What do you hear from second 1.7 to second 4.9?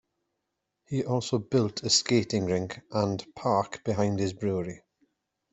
a skating rink and park behind his brewery.